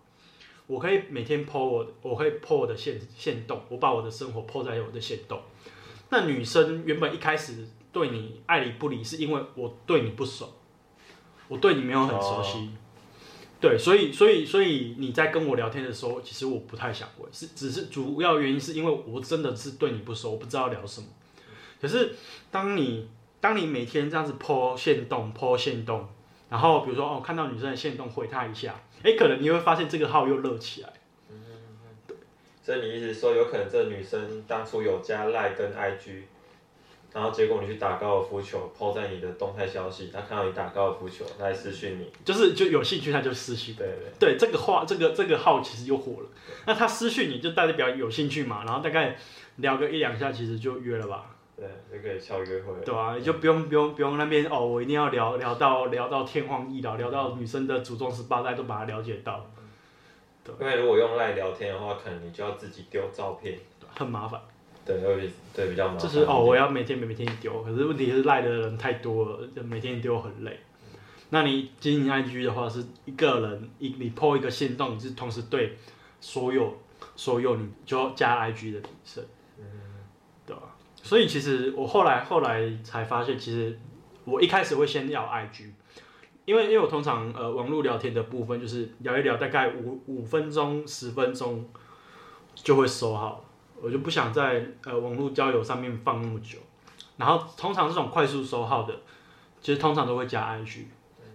[0.65, 5.39] 我可以每天 po 我，我会 po 我的限限动，我把我的生活 po 在我的限动。
[6.09, 10.53] 那女生原本一开始对你爱理不理，是因为我对你不熟，
[11.47, 12.57] 我对你没有很熟悉。
[12.57, 12.69] 哦
[13.59, 21.07] 对，所以所以所以你在跟我聊天的时候，其实我不太想问，是只是主要原因是因为我真的是对你不熟，我不知道聊什么。
[21.81, 22.13] 可是
[22.51, 26.07] 当你当你每天这样子 po 限动 po 限动，
[26.49, 30.93] 然后比如说哦看到女生的线动回她一下，哎，可能你会发现这个号又热起来。
[32.61, 36.23] 所以你意思说，有可能这个女生当初有加赖跟 IG。
[37.15, 43.73] 然后结果你去打高尔夫球，po 在你的动态消息，他看到你打高尔夫球，他来私讯你，就是就有兴趣他就私讯。
[43.73, 46.27] 对对对，这个话这个这个号其实又火了。
[46.65, 49.15] 那他私讯你就代表有兴趣嘛，然后大概
[49.55, 51.27] 聊个一两下，其实就约了吧。
[51.55, 52.73] 对，就可以敲约会。
[52.83, 59.49] 对啊，你就不用不用不用那边哦，我一定要聊聊到聊到天荒地老，聊到女生的祖宗十八代都把它了解到。
[60.43, 60.53] 对。
[60.59, 63.57] 因为如果用赖聊天的话，可能你就要自己丢照片，
[63.97, 64.41] 很麻烦。
[64.85, 66.01] 对，会对比较麻烦。
[66.01, 70.59] 就是哦，我要每天每每天丢，可是问题是赖的人太多了，就每天丢很累。
[71.31, 75.75] 那你经营 IG 的话，是一个人一你 po 一个限动，你是同时对
[76.21, 76.77] 所有
[77.15, 79.23] 所有你就要加 IG 的女生，
[79.57, 79.65] 嗯，
[80.45, 80.61] 对吧？
[81.01, 83.77] 所以其实我后来后来才发现，其实
[84.23, 85.71] 我一开始会先要 IG，
[86.45, 91.67] 因为因为我通常呃网络聊天的部分就是聊一聊，大概五五分钟十分钟
[92.53, 93.44] 就会收好。
[93.81, 96.57] 我就不想在呃网络交友上面放那么久，
[97.17, 98.95] 然后通常这种快速收号的，
[99.61, 100.85] 其实通常都会加 IG，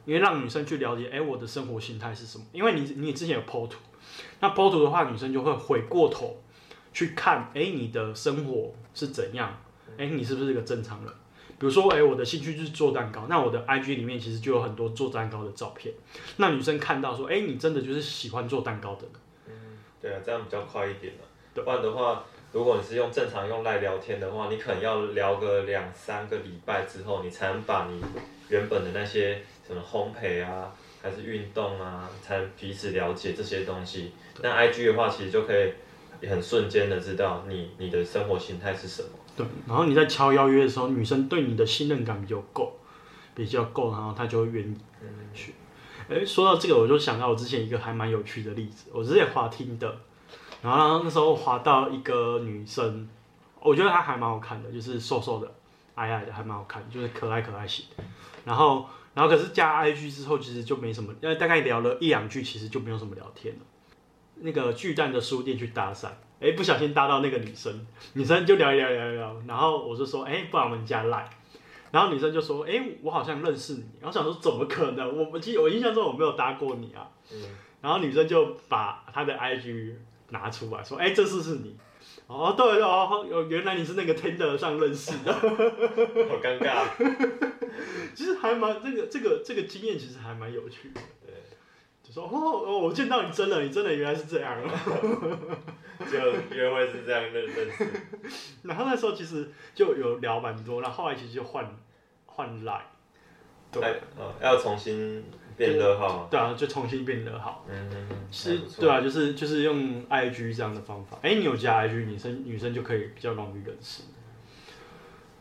[0.05, 2.45] 因为让女生去了解，哎，我的生活形态是什么？
[2.53, 3.79] 因为你你之前有 po 图，
[4.41, 6.41] 那 po 图的话，女生就会回过头
[6.93, 9.57] 去看，哎，你的生活是怎样？
[9.99, 11.13] 哎，你是不是一个正常人？
[11.59, 15.95] 比如说，哎，我的兴趣就是做蛋糕，那我的 IG 里面其实就有很多做蛋糕的照片，
[16.39, 19.03] 那女生看到说，哎，你真的就是喜欢做蛋糕的。
[19.47, 19.53] 嗯，
[20.01, 21.21] 对啊，这样比较快一点了。
[21.55, 28.03] 不然的话，如果你是用正常用赖聊天的话，你可能要聊个两三个礼拜之后，你才能把你
[28.49, 34.13] 原本的那些什么烘焙啊，还是运动啊，才彼此了解这些东西。
[34.43, 39.09] 那 IG 的话，其实就可以很瞬间的知道你你的生活形态是什么。
[39.37, 42.77] 对，然后你在敲邀约的时候，女生对你的信任感比较够，
[43.35, 44.75] 比较够，然后她就会愿意
[45.33, 45.55] 去。
[46.09, 49.97] 哎、嗯，说到这个，我就想到我之前一个还蛮有趣的例子，我之前滑听的，
[50.63, 53.09] 然后那时候滑到一个女生，
[53.61, 55.53] 我觉得她还蛮好看的，就是瘦瘦的、
[55.95, 57.85] 矮矮的，还蛮好看，就是可爱可爱型。
[58.45, 58.87] 然后。
[59.13, 63.61] 然后可是加 IG 之后，其实就没什么，因为大概聊了一两句，其实就没有什么聊天了。
[64.37, 66.07] 那个巨蛋的书店去搭讪，
[66.41, 71.27] 哎，不小心搭到那个女生，女生就聊一聊聊一聊，然后我就说，哎，不然我们加 Line。
[71.91, 73.85] 然后女生就说，哎，我好像认识你。
[74.01, 75.19] 然后想说，怎么可能？
[75.19, 77.11] 我我记得我印象中我没有搭过你啊。
[77.33, 77.43] 嗯。
[77.81, 79.95] 然后女生就把她的 IG
[80.31, 81.77] 拿出来说，哎，这次是你。
[82.27, 86.87] 哦，对哦，原来你是那个 Tinder 上认识的， 好尴尬。
[88.15, 91.01] 其实还蛮这个这个这个经验，其实还蛮有趣的。
[91.27, 91.35] 对，
[92.05, 92.31] 就说哦
[92.65, 94.57] 哦，我见到你真的，你真的原来是这样。
[96.11, 96.19] 就
[96.55, 97.87] 约会是这样认认识。
[98.63, 101.77] 然后那时候其实就有聊蛮多，然后后来其实就换
[102.27, 102.81] 换 Line。
[103.73, 103.83] 对，
[104.17, 105.25] 哦，要重新。
[105.57, 107.67] 变得好，对啊，就重新变得好。
[107.69, 107.91] 嗯
[108.31, 111.19] 是，对啊，就是就是用 IG 这样的方法。
[111.23, 114.03] 哎、欸，你有加 IG，女生女生就可以比较容易认识，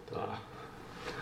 [0.09, 0.41] 对吧、啊？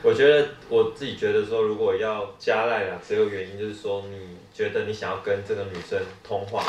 [0.03, 6.63] 我觉得我自己觉得说，如果要加赖啊，只有原因就是说，你觉得你想要跟这个女生通话，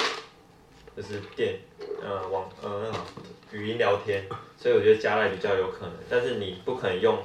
[0.96, 1.59] 就是电
[2.02, 3.00] 呃网呃那种
[3.52, 4.24] 语音聊天，
[4.57, 5.94] 所以我觉得加赖比较有可能。
[6.09, 7.18] 但是你不可能用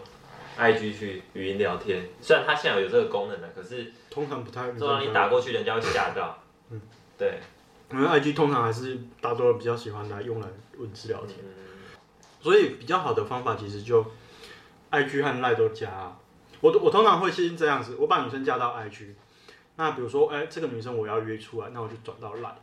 [0.58, 3.92] IG 去语音聊天，虽然它现在有这个功能的，可是。
[4.10, 6.38] 通常不太，就让你打过去，人家会吓到。
[6.70, 6.80] 嗯，
[7.18, 7.39] 对，
[7.92, 11.50] 因为 IG 通常还是大多人比较喜欢来用来文字聊天，嗯，
[12.39, 14.06] 所以比较好的方法其实就
[14.92, 16.16] IG 和 Line 都加。
[16.62, 19.16] 我我通常会先这样子，我把女生加到 IG，
[19.78, 22.54] 那比如说，哎、欸，这个女生我要约出来，那我就转到 Line。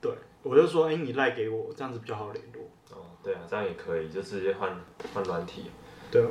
[0.00, 2.64] 对，我就说，哎、欸，你 Line 给我，这样子比较好联络。
[2.90, 4.76] 哦，对啊，这样也可以，就直接换
[5.14, 5.70] 换软体。
[6.12, 6.28] 对啊，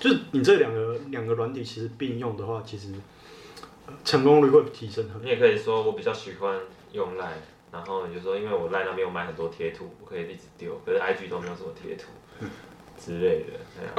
[0.00, 2.94] 就是你这两个两个软体其实并用的话，其实。
[4.04, 5.22] 成功率会提升很多。
[5.22, 6.58] 你也可以说，我比较喜欢
[6.92, 12.06] 用 Line，然后你就说，因为我 Line 那边有买很多贴图，我可以一直丢，可是 IG 都没有什么贴图
[12.98, 13.52] 之类的。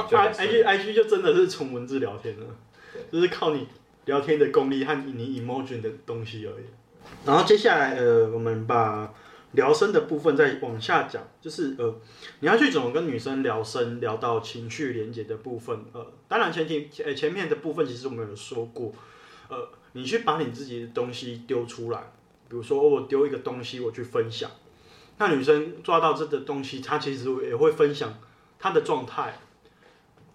[0.18, 2.46] I IG IG 就真的是纯文字聊天了，
[3.12, 3.68] 就是靠你
[4.06, 6.64] 聊天的功力和你 emoji 的东西而已。
[7.24, 9.12] 然后接下来呃，我们把
[9.54, 11.94] 聊深的部分再往下讲，就是呃，
[12.40, 15.84] 你要去怎么跟女生聊深，聊到情绪连接的部分。
[15.92, 18.92] 呃，当然前提呃前面的部分其实我们有说过。
[19.46, 21.98] 呃，你去把你自己的东西丢出来，
[22.48, 24.50] 比如说我丢一个东西，我去分享，
[25.18, 28.18] 那女生抓到这个东西，她其实也会分享
[28.58, 29.38] 她的状态，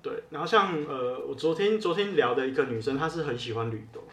[0.03, 0.13] 对。
[0.29, 4.03] 然后像呃，我昨天昨天聊的一个女生，她是很喜欢旅游，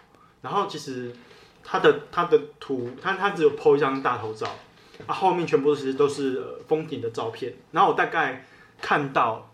[0.41, 1.15] 然后其实
[1.63, 4.49] 她的她的图，她她只有 po 一张大头照，
[5.07, 8.47] 啊，后面全部其实都是呃风景的照片，然后我大概
[8.81, 9.53] 看到。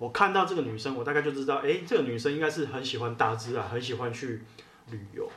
[0.00, 4.40] 我看到这个女生，我大概就知道，哎、欸，这个女生应该是很喜欢大自然，很喜欢去
[4.92, 5.28] 旅游，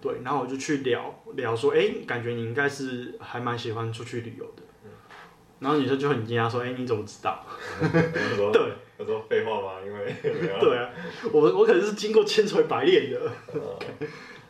[0.00, 0.12] 对。
[0.24, 4.62] 然后我就去聊聊说，哎、欸，感觉你应该是还蛮喜欢出去旅游的。
[5.60, 7.46] 然后女生就很惊讶说，哎、欸，你怎么知道？
[8.52, 9.74] 对，我说废话吗？
[9.86, 10.12] 因为
[10.58, 10.90] 对啊，
[11.32, 13.32] 我我可能是经过千锤百炼的。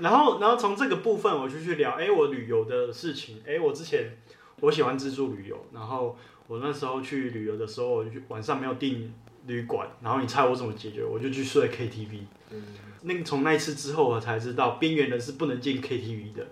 [0.00, 4.18] 然后，然后从这个部分，我就去聊，哎、欸，我旅游的事情，哎、欸，我之前
[4.60, 6.16] 我喜欢自助旅游，然后。
[6.50, 9.14] 我那时候去旅游的时候，我就晚上没有订
[9.46, 11.04] 旅馆，然后你猜我怎么解决？
[11.04, 12.22] 我就去睡 KTV。
[12.50, 12.60] 嗯。
[13.02, 16.44] 那从那一次之后，我才知道边缘人是不能进 KTV 的。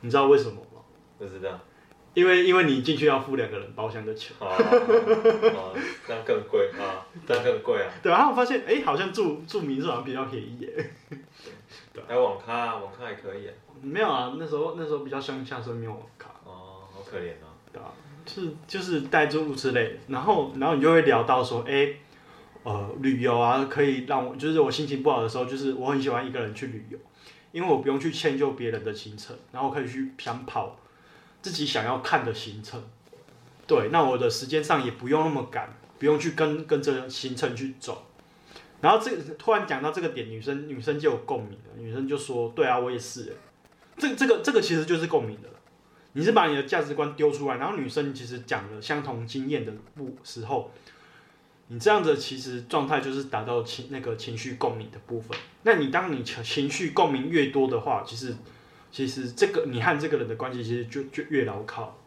[0.00, 0.80] 你知道为什么吗？
[1.18, 1.60] 不知道。
[2.14, 4.34] 因为因为你进去要付两个人包厢的钱。
[4.40, 4.48] 哦。
[4.48, 5.76] 哦，
[6.06, 7.04] 这样更贵啊！
[7.26, 7.92] 这样更贵啊！
[8.02, 10.90] 对，然后我发现，哎、欸，好像住住民宿好像比较便宜耶。
[11.94, 12.04] 对。
[12.06, 13.48] 还有网咖啊，网咖也可以。
[13.80, 16.28] 没有啊，那时候那时候比较乡下，所以没有网咖。
[16.44, 17.48] 哦，好可怜啊。
[17.72, 17.90] 对啊。
[18.26, 21.94] 是就是带住之类的，然后然后你就会聊到说，哎，
[22.62, 26.98] 呃，旅游啊，可以让我就是我心情不好的时候，就是我很喜欢一个人去旅游，
[27.52, 30.78] 因为我不用去迁就别人的行程，然后可以去想跑
[31.42, 32.82] 自己想要看的行程，
[33.66, 38.06] 对，那我的时间上也不用那么赶，不用去跟跟着行程去走，
[38.84, 43.34] 然后这突然讲到这个点，女生女生就有共鸣了，女生就说，对啊，我也是，
[43.96, 45.48] 这这个这个其实就是共鸣的。
[46.12, 50.70] 你是把你的价值观丢出来，然后女生其实讲了相同经验的部时候，
[51.68, 55.34] 你这样子其实状态就是达到情那个情绪共鸣的部分。
[55.62, 58.34] 那你当你情情绪共鸣越多的话，其实
[58.92, 61.98] 其实这个你和这个人的关系其实就就越牢靠。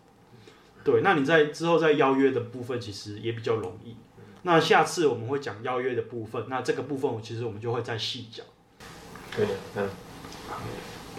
[0.83, 3.95] 对，那你在之后再邀约的部分其实也比较容易。
[4.43, 8.45] 那下次我们会讲邀约的部分，那这个部分我其实我们就会再细讲。
[9.35, 9.87] 可以，看，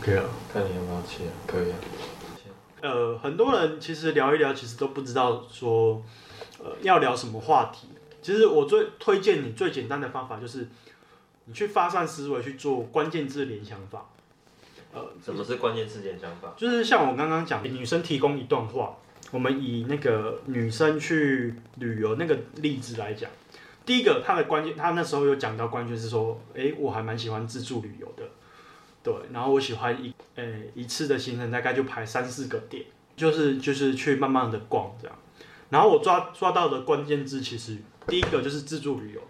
[0.00, 1.78] 可以啊，看你要不要切，可以啊。
[2.80, 6.02] 呃，很多人其实聊一聊，其实都不知道说，
[6.58, 7.88] 呃，要聊什么话题。
[8.22, 10.68] 其实我最推荐你最简单的方法就是，
[11.44, 14.06] 你去发散思维去做关键字联想法。
[14.94, 16.54] 呃，什么是关键字联想法？
[16.56, 18.96] 就是像我刚刚讲，女生提供一段话，
[19.30, 23.30] 我们以那个女生去旅游那个例子来讲，
[23.84, 28.24] 第一个她的关键，她那时候有讲到关键是说，诶，我还蛮喜欢自助旅游的。
[29.02, 32.84] 对，然后我喜欢一呃一次的行程大概就排三四个点，
[33.16, 35.16] 就是就是去慢慢的逛这样。
[35.70, 39.20] 然后我抓抓到的关键字其实第一个就是自助旅游，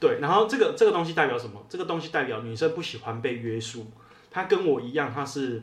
[0.00, 1.64] 对，然后这个这个东西代表什么？
[1.68, 3.86] 这个东西代表女生不喜欢被约束，
[4.30, 5.62] 她跟我一样，她是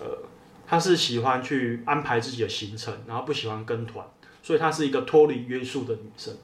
[0.00, 0.18] 呃
[0.66, 4.06] 她是喜欢去安排自己的行程，然后不喜欢跟团，
[4.42, 6.36] 所以她是一个脱离约束的女生。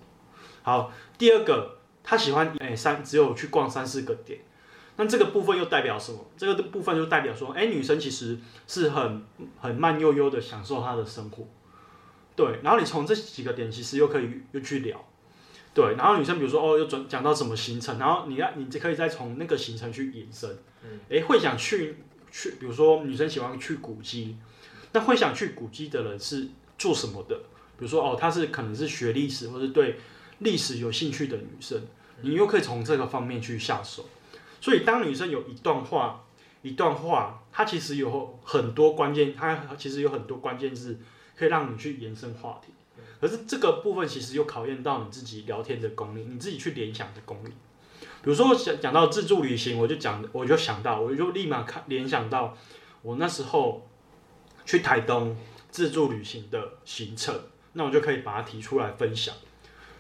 [0.62, 4.38] 好，第二个她喜欢哎三只有去逛三四个点。
[4.94, 6.18] 那这个部分又代表什么？
[6.37, 9.24] 这个部分就代表说，哎，女生其实是很
[9.58, 11.48] 很慢悠悠的享受她的生活，
[12.37, 12.61] 对。
[12.62, 15.02] 然后你从这几个点，其实又可以又去聊，
[15.72, 15.94] 对。
[15.96, 20.58] 然后女生比如说，哦，又转讲到什么行程，然后你要你就可以再从那个行程去延伸，
[21.08, 21.96] 哎，会想去
[22.33, 24.37] 去，比如说女生喜欢去古迹，
[24.92, 27.37] 那会想去古迹的人是做什么的？
[27.79, 29.99] 比如说，哦，她是可能是学历史或是对
[30.38, 31.81] 历史有兴趣的女生，
[32.23, 34.07] 你又可以从这个方面去下手。
[34.61, 36.25] 所以，当女生有一段话，
[36.62, 40.99] 一段话，它其实有很多关键，它其实有很多关键字
[41.37, 42.73] 可以让你去延伸话题。
[43.21, 47.51] 可是这个部分其实又考验到你自己聊天的功力，你自己去联想的功力。
[48.22, 52.56] 比如说，我讲讲到自助旅行，我就讲，我就想到，我就立马看联想到
[53.02, 53.88] 我那时候
[54.64, 55.37] 去台东
[55.70, 57.38] 自助旅行的行程，
[57.72, 59.35] 那我就可以把它提出来分享。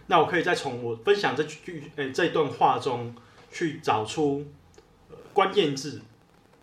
[0.06, 3.14] 那我可以再从我分享这句，诶，这段话中。
[3.54, 4.46] 去找出
[5.34, 6.00] 关键字，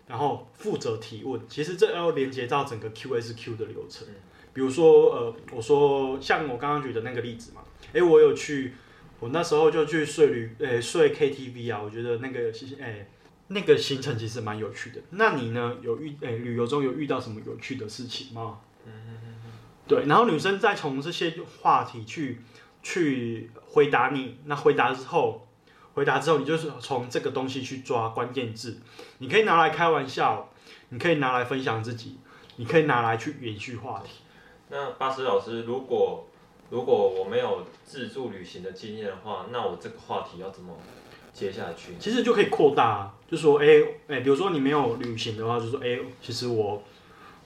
[0.08, 1.40] 然后负责提问。
[1.48, 4.08] 其实这要连接到整个 QSQ 的流程。
[4.52, 8.74] 比如说，呃，我说像我刚刚举的那个例子嘛，诶，我有去，
[9.20, 11.80] 我那时候就去睡旅，诶，睡 KTV 啊。
[11.82, 13.06] 我觉得那个，诶，
[13.48, 15.00] 那个行程其实蛮有趣的。
[15.10, 15.76] 那你呢？
[15.82, 18.60] 有遇，诶，旅游中有遇到什么有趣的事情吗？
[19.86, 22.40] 对，然后女生再从这些话题去
[22.82, 25.46] 去回答你，那回答之后。
[25.92, 28.80] 回答之后，你就是从这个东西去抓关键字，
[29.18, 30.48] 你可以拿来开玩笑，
[30.90, 32.20] 你可以拿来分享自己，
[32.56, 34.20] 你可以拿来去延续话题。
[34.68, 36.29] 那巴斯老师，如果
[36.70, 40.74] 如果我没有自助旅行的经验的话，那我这个话题要怎么
[41.32, 41.94] 接下去？
[41.98, 46.82] 其实就可以扩大，就说，哎、欸、哎、比如说你没有旅行的话，就说，哎、其实我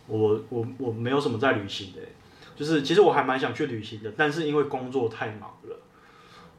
[0.07, 2.01] 我我我没有什么在旅行的，
[2.55, 5.77] 就是其实我还蛮想去旅行的，但是因为工作太忙了。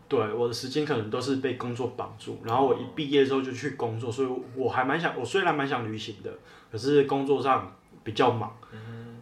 [0.08, 6.32] 对，我的时间可能都是被工作绑住，然后我一毕业之后就去工作，所以我还蛮想，我虽然蛮想旅行的，
[6.72, 8.56] 可是工作上比较忙。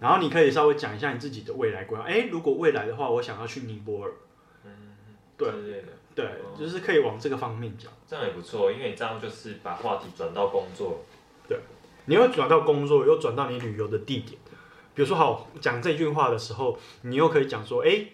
[0.04, 2.04] 嗯、然后你可以稍微讲一下你自己的未来规划。
[2.04, 4.12] 哎，如果未来的话，我想要去尼泊尔。
[4.66, 4.96] 嗯，
[5.38, 5.62] 对对
[6.14, 7.90] 对，对，就是可以往这个方面讲。
[8.06, 11.06] 这样也不错，因为你这样就是把话题转到工作。
[11.48, 11.58] 对，
[12.06, 14.38] 你又转到工作，又转到你旅游的地点。
[14.94, 18.08] 比如说，好讲这句话的时候，你又可以讲说，哎。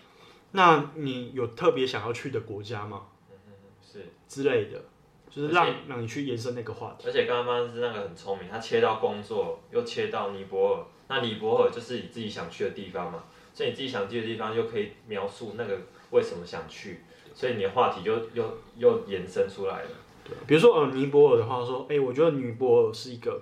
[0.51, 3.03] 那你有特别想要去的国家吗？
[3.29, 4.81] 嗯嗯，是之类的，
[5.29, 7.05] 就是让让你去延伸那个话题。
[7.05, 10.83] 而且刚刚是那个很聪明，他切到工作，又切到尼泊尔。
[11.09, 15.77] 那尼泊尔就是你自己想去的地方嘛，所以你自己想去的地方就可以描述那个
[16.11, 17.01] 为什么想去，
[17.33, 19.89] 所以你的话题就又又延伸出来了。
[20.23, 23.41] 对，比如说呃尼泊尔的话说，哎、欸，我觉得尼泊尔是一个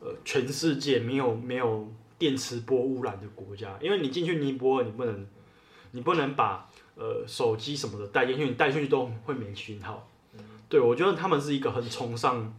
[0.00, 5.26] 呃全世界没有没有电磁波污染的国家，因为你进去尼泊尔你不能。
[5.96, 10.10] 你不能把呃手机什么的带进去，你带进去都会没讯号。
[10.32, 12.52] 嗯、对，我觉得他们是一个很崇尚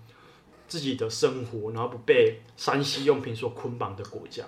[0.67, 4.43] 自己的生活，然后不被山西用品所捆绑的国家。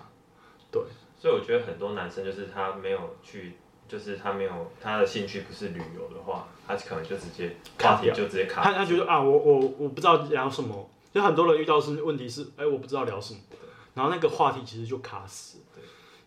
[0.71, 0.81] 对，
[1.19, 3.53] 所以我觉得很多男生就是他没有去，
[3.87, 8.61] 就是他没有他的兴趣不是旅游的话，他可能就直接话题就直接卡。
[8.63, 13.39] 他他觉得啊，我我我不知道聊什么，就很多人遇到是问题是，哎、欸，我不知道聊什么，
[13.93, 15.59] 然后那个话题其实就卡死。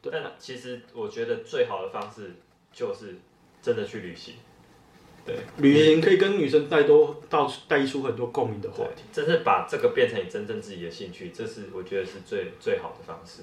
[0.03, 2.37] 对，对但其实我觉得最好的方式。
[2.73, 3.17] 就是
[3.61, 4.37] 真的去旅行，
[5.25, 13.43] 对，旅行可以跟女生带多到带出很多共鸣的话题，真是把这个变成你真正自己的兴趣，这是我觉得是最最好的方式。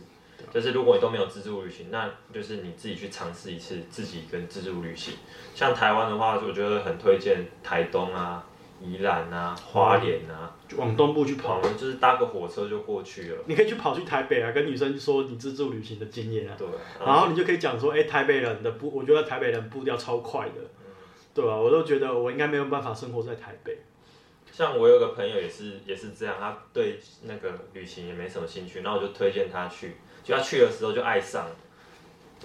[0.53, 5.15] 就是如果你都没有自助旅行，那就是你自己去尝试一次自己跟自助旅行。
[5.55, 8.45] 像台湾的话，我觉得很推荐台东啊。
[8.79, 13.37] 宜兰啊，花莲啊，就往东部去跑，就是搭个火车就过去了。
[13.47, 16.53] 你可以去跑去台北啊，跟女生说你自助旅行的经验啊。
[16.55, 16.67] 对。
[17.03, 20.61] 然后你就可以讲说，哎、欸，台北人的步，我觉得台北人步调超快的。
[21.37, 23.77] 嗯、对啊，我都觉得我应该没有办法生活在台北。
[24.51, 31.55] 像我有个朋友也是也是这样，他对那个旅行也没什么兴趣，然后我就推荐他去，就他去的时候就爱上了，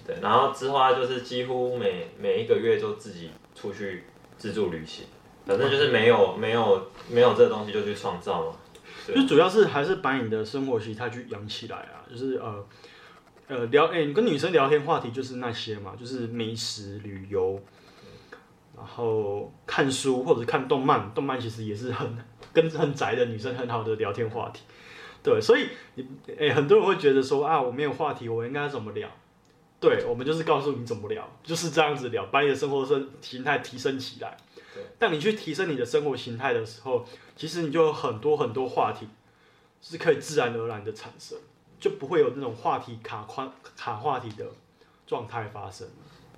[0.06, 4.04] 对，然后之后他就是几乎每每一个月就自己出去
[4.36, 5.06] 自助旅行，
[5.46, 8.56] 反正就是没有没有没有这个东西就去创造嘛，
[9.06, 12.66] 就主要是还是把你的生活习态去养起来啊，就是呃
[13.46, 17.58] 呃聊，哎、欸，你跟女生聊天话题就是那些嘛，就是美食旅游。
[18.76, 22.16] 然后看书或者看动漫，动漫其实也是很
[22.52, 24.62] 跟很宅的女生很好的聊天话题，
[25.22, 26.06] 对，所以你
[26.38, 29.08] 诶很多人会觉得说啊，我没有话题，我应该怎么聊？
[29.78, 34.36] 对，我们就是告诉你怎么聊，就是这样子聊，把你的生活生形态提升起来。
[34.74, 37.04] 对，当你去提升你的生活形态的时候，
[37.36, 39.06] 其实你就有很多很多话题
[39.80, 41.38] 是可以自然而然的产生，
[41.78, 44.46] 就不会有那种话题卡宽卡话题的
[45.06, 45.86] 状态发生。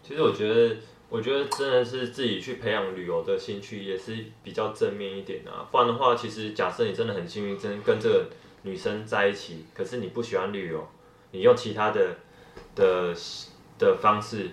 [0.02, 0.76] 其实我觉得。
[1.10, 8.26] 我觉得真的是自己去培养旅游的兴趣也是比较正面一点啊，不然的话，其实假设你真的很幸运，真跟这个
[8.62, 10.88] 女生在一起，可是你不喜欢旅游，
[11.30, 12.16] 你用其他的
[12.74, 13.14] 的
[13.78, 14.50] 的方式，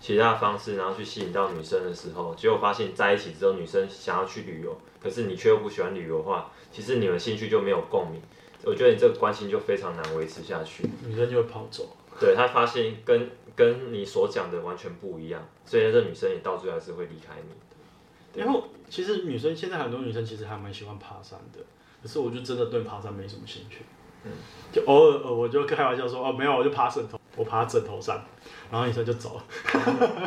[0.00, 8.22] 其他的方式，然后去吸引到女生的时候，结果发现在一起之后，女生想要去旅游，可是你却又不喜欢旅游的话，其实你们兴趣就没有共鸣，
[8.64, 11.96] 我觉得你这个关系就非常难维持下去，女生就会跑走。
[12.20, 18.40] 对，她发现跟跟你所讲的完全不一样，所以这女生也到最后还是会离开你。
[18.40, 21.58] 然后其实女生现在很多女生其实还蛮喜欢爬山的，
[22.02, 23.82] 可是我就真的对爬山没什么兴趣。
[24.24, 24.30] 嗯，
[24.72, 28.24] 就偶尔我就开玩笑说哦没有，我就爬枕头，我爬枕头山，
[28.70, 29.44] 然后女生就走了。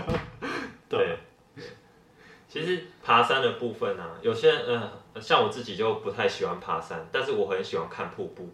[0.88, 1.17] 对，
[2.47, 8.49] 其实爬山的部分啊，有些人嗯、呃，像我自己就不太喜欢爬山，但是我很喜欢看瀑布。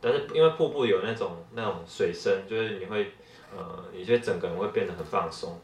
[0.00, 3.12] 但是因为瀑布有那种那种水声，就是你会，
[3.56, 5.58] 呃，你就整个人会变得很放松。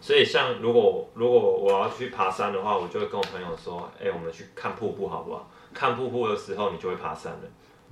[0.00, 5.50] 所以像如果如果我要去爬山的话，我就会跟我朋友说，哎、欸，我们去看瀑布好不好？
[5.72, 7.40] 看瀑布的时候，你就会爬山了，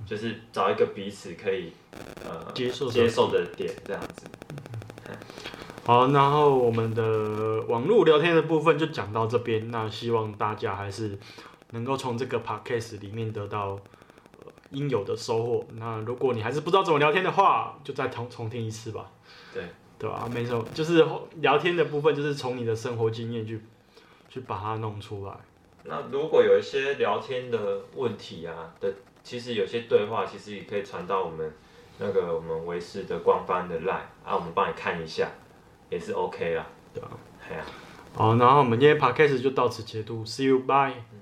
[0.05, 1.73] 就是找一个彼此可以
[2.23, 4.27] 呃接受接受的点这样子。
[5.85, 11.17] 好，然后我们的网络聊天的部分就讲到这边，那希望大家还是
[11.71, 13.79] 能够从这个 podcast 里面得到。
[14.71, 15.63] 应有的收获。
[15.73, 19.05] 那如果你还是不知道怎么聊天的话，就再重重听一次吧。
[19.53, 19.63] 对，
[19.99, 20.27] 对吧？
[20.33, 23.61] 没错，就是聊天的部分，就是从你的生活经验去
[24.29, 25.33] 去把它弄出来。
[25.83, 28.91] 那如果有一些聊天的问题啊的，
[29.23, 31.53] 其实有些对话，其实也可以传到我们
[31.99, 35.29] 那个我们维视的官方的 line 啊，我们帮你看一下，
[35.89, 36.65] 也是 OK 啦。
[36.93, 37.09] 对啊，
[37.49, 37.65] 哎呀，
[38.15, 41.12] 好，然后我们今天 podcast 就到此结束，See you，bye。